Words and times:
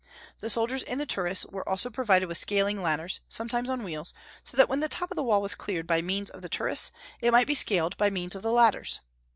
The 0.39 0.49
soldiers 0.49 0.81
in 0.81 0.97
the 0.97 1.05
turris 1.05 1.45
were 1.45 1.69
also 1.69 1.91
provided 1.91 2.25
with 2.27 2.39
scaling 2.39 2.81
ladders, 2.81 3.21
sometimes 3.29 3.69
on 3.69 3.83
wheels; 3.83 4.15
so 4.43 4.57
that 4.57 4.67
when 4.67 4.79
the 4.79 4.89
top 4.89 5.11
of 5.11 5.15
the 5.15 5.21
wall 5.21 5.43
was 5.43 5.53
cleared 5.53 5.85
by 5.85 6.01
means 6.01 6.31
of 6.31 6.41
the 6.41 6.49
turris, 6.49 6.89
it 7.19 7.31
might 7.31 7.45
be 7.45 7.53
scaled 7.53 7.95
by 7.97 8.09
means 8.09 8.35
of 8.35 8.41
the 8.41 8.51
ladders. 8.51 9.01